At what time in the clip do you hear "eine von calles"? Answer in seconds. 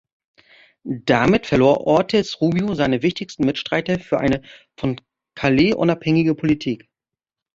4.19-5.75